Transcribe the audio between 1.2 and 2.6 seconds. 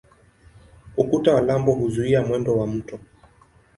wa lambo huzuia mwendo